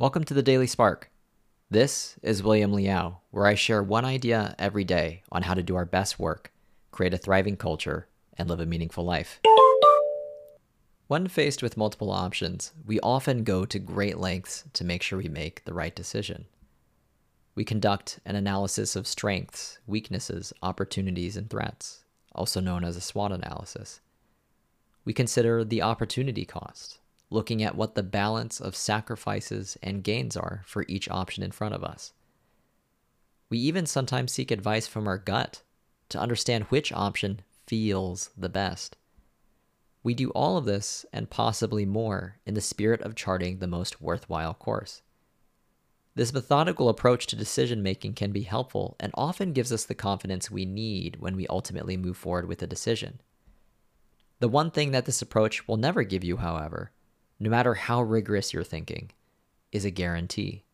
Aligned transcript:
Welcome 0.00 0.22
to 0.26 0.34
the 0.34 0.44
Daily 0.44 0.68
Spark. 0.68 1.10
This 1.68 2.20
is 2.22 2.40
William 2.40 2.72
Liao, 2.72 3.18
where 3.32 3.46
I 3.48 3.56
share 3.56 3.82
one 3.82 4.04
idea 4.04 4.54
every 4.56 4.84
day 4.84 5.24
on 5.32 5.42
how 5.42 5.54
to 5.54 5.62
do 5.64 5.74
our 5.74 5.84
best 5.84 6.20
work, 6.20 6.52
create 6.92 7.14
a 7.14 7.18
thriving 7.18 7.56
culture, 7.56 8.06
and 8.36 8.48
live 8.48 8.60
a 8.60 8.64
meaningful 8.64 9.04
life. 9.04 9.40
When 11.08 11.26
faced 11.26 11.64
with 11.64 11.76
multiple 11.76 12.12
options, 12.12 12.70
we 12.86 13.00
often 13.00 13.42
go 13.42 13.64
to 13.64 13.78
great 13.80 14.18
lengths 14.18 14.62
to 14.74 14.84
make 14.84 15.02
sure 15.02 15.18
we 15.18 15.28
make 15.28 15.64
the 15.64 15.74
right 15.74 15.96
decision. 15.96 16.44
We 17.56 17.64
conduct 17.64 18.20
an 18.24 18.36
analysis 18.36 18.94
of 18.94 19.08
strengths, 19.08 19.80
weaknesses, 19.88 20.52
opportunities, 20.62 21.36
and 21.36 21.50
threats, 21.50 22.04
also 22.36 22.60
known 22.60 22.84
as 22.84 22.96
a 22.96 23.00
SWOT 23.00 23.32
analysis. 23.32 24.00
We 25.04 25.12
consider 25.12 25.64
the 25.64 25.82
opportunity 25.82 26.44
cost, 26.44 27.00
looking 27.30 27.62
at 27.62 27.74
what 27.74 27.94
the 27.94 28.02
balance 28.02 28.60
of 28.60 28.74
sacrifices 28.74 29.76
and 29.82 30.04
gains 30.04 30.36
are 30.36 30.62
for 30.66 30.84
each 30.88 31.08
option 31.10 31.42
in 31.42 31.50
front 31.50 31.74
of 31.74 31.84
us. 31.84 32.12
We 33.50 33.58
even 33.58 33.86
sometimes 33.86 34.32
seek 34.32 34.50
advice 34.50 34.86
from 34.86 35.06
our 35.06 35.18
gut 35.18 35.62
to 36.10 36.18
understand 36.18 36.64
which 36.64 36.92
option 36.92 37.40
feels 37.66 38.30
the 38.36 38.48
best. 38.48 38.96
We 40.02 40.14
do 40.14 40.30
all 40.30 40.56
of 40.56 40.64
this 40.64 41.04
and 41.12 41.28
possibly 41.28 41.84
more 41.84 42.36
in 42.46 42.54
the 42.54 42.60
spirit 42.60 43.02
of 43.02 43.14
charting 43.14 43.58
the 43.58 43.66
most 43.66 44.00
worthwhile 44.00 44.54
course. 44.54 45.02
This 46.14 46.32
methodical 46.32 46.88
approach 46.88 47.26
to 47.28 47.36
decision 47.36 47.82
making 47.82 48.14
can 48.14 48.32
be 48.32 48.42
helpful 48.42 48.96
and 48.98 49.12
often 49.14 49.52
gives 49.52 49.70
us 49.70 49.84
the 49.84 49.94
confidence 49.94 50.50
we 50.50 50.64
need 50.64 51.16
when 51.20 51.36
we 51.36 51.46
ultimately 51.46 51.96
move 51.96 52.16
forward 52.16 52.48
with 52.48 52.62
a 52.62 52.66
decision. 52.66 53.20
The 54.40 54.48
one 54.48 54.70
thing 54.70 54.92
that 54.92 55.04
this 55.04 55.22
approach 55.22 55.68
will 55.68 55.76
never 55.76 56.02
give 56.04 56.24
you, 56.24 56.38
however, 56.38 56.92
no 57.38 57.50
matter 57.50 57.74
how 57.74 58.02
rigorous 58.02 58.52
your 58.52 58.64
thinking, 58.64 59.10
is 59.72 59.84
a 59.84 59.90
guarantee. 59.90 60.64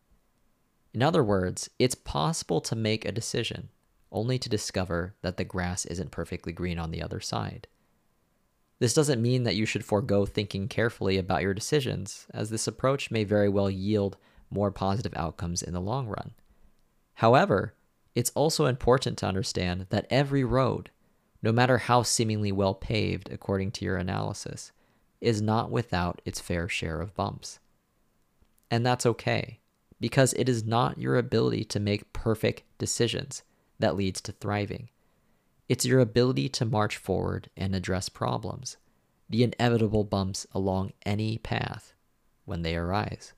In 0.93 1.03
other 1.03 1.23
words, 1.23 1.69
it's 1.77 1.95
possible 1.95 2.61
to 2.61 2.75
make 2.75 3.05
a 3.05 3.11
decision 3.11 3.69
only 4.11 4.39
to 4.39 4.49
discover 4.49 5.13
that 5.21 5.37
the 5.37 5.43
grass 5.43 5.85
isn't 5.85 6.11
perfectly 6.11 6.53
green 6.53 6.79
on 6.79 6.91
the 6.91 7.01
other 7.01 7.19
side. 7.19 7.67
This 8.79 8.93
doesn't 8.93 9.21
mean 9.21 9.43
that 9.43 9.55
you 9.55 9.65
should 9.65 9.85
forego 9.85 10.25
thinking 10.25 10.67
carefully 10.67 11.17
about 11.17 11.41
your 11.41 11.53
decisions, 11.53 12.27
as 12.33 12.49
this 12.49 12.67
approach 12.67 13.11
may 13.11 13.23
very 13.23 13.49
well 13.49 13.69
yield 13.69 14.17
more 14.49 14.71
positive 14.71 15.13
outcomes 15.15 15.61
in 15.61 15.73
the 15.73 15.81
long 15.81 16.07
run. 16.07 16.31
However, 17.15 17.73
it's 18.13 18.31
also 18.31 18.65
important 18.65 19.17
to 19.19 19.27
understand 19.27 19.87
that 19.89 20.07
every 20.09 20.43
road, 20.43 20.89
no 21.41 21.51
matter 21.51 21.77
how 21.77 22.03
seemingly 22.03 22.51
well 22.51 22.73
paved 22.73 23.29
according 23.31 23.71
to 23.71 23.85
your 23.85 23.97
analysis, 23.97 24.71
is 25.21 25.41
not 25.41 25.71
without 25.71 26.21
its 26.25 26.39
fair 26.39 26.67
share 26.67 27.01
of 27.01 27.15
bumps. 27.15 27.59
And 28.69 28.85
that's 28.85 29.05
okay, 29.05 29.59
because 29.99 30.33
it 30.33 30.49
is 30.49 30.63
not 30.63 30.97
your 30.97 31.17
ability 31.17 31.63
to 31.65 31.79
make 31.79 32.13
perfect 32.13 32.63
decisions 32.77 33.43
that 33.79 33.95
leads 33.95 34.21
to 34.21 34.31
thriving. 34.31 34.89
It's 35.67 35.85
your 35.85 35.99
ability 35.99 36.49
to 36.49 36.65
march 36.65 36.97
forward 36.97 37.49
and 37.57 37.75
address 37.75 38.09
problems, 38.09 38.77
the 39.29 39.43
inevitable 39.43 40.03
bumps 40.03 40.45
along 40.53 40.91
any 41.05 41.37
path 41.37 41.93
when 42.45 42.61
they 42.61 42.75
arise. 42.75 43.33